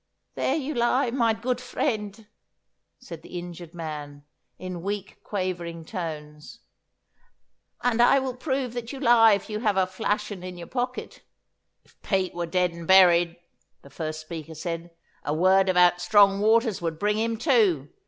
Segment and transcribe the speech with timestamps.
[0.33, 2.25] 'There you lie, mine goot vriend,'
[2.97, 4.25] said the injured man,
[4.57, 6.61] in weak, quavering tones.
[7.83, 11.21] 'And I will prove that you lie if you have a flaschen in your pocket.'
[11.83, 13.37] 'If Pete were dead and buried,'
[13.83, 14.89] the first speaker said,
[15.23, 17.87] 'a word about strong waters would bring him to.